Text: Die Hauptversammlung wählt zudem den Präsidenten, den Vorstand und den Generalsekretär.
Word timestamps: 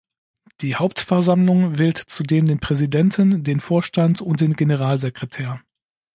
Die 0.61 0.75
Hauptversammlung 0.77 1.77
wählt 1.77 1.97
zudem 1.99 2.47
den 2.47 2.59
Präsidenten, 2.59 3.43
den 3.43 3.59
Vorstand 3.59 4.19
und 4.19 4.41
den 4.41 4.53
Generalsekretär. 4.53 5.61